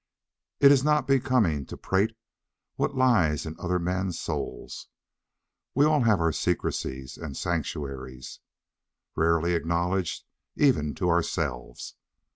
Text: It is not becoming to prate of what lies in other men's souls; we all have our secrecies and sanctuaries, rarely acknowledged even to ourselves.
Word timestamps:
It 0.59 0.71
is 0.71 0.83
not 0.83 1.05
becoming 1.05 1.67
to 1.67 1.77
prate 1.77 2.09
of 2.09 2.15
what 2.75 2.95
lies 2.95 3.45
in 3.45 3.55
other 3.59 3.77
men's 3.77 4.19
souls; 4.19 4.87
we 5.75 5.85
all 5.85 6.01
have 6.01 6.19
our 6.19 6.31
secrecies 6.31 7.17
and 7.19 7.37
sanctuaries, 7.37 8.39
rarely 9.15 9.53
acknowledged 9.53 10.23
even 10.55 10.95
to 10.95 11.07
ourselves. 11.09 11.97